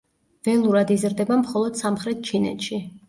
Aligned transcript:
ველურად 0.47 0.93
იზრდება 0.95 1.37
მხოლოდ 1.43 1.81
სამხრეთ 1.83 2.25
ჩინეთში. 2.31 2.81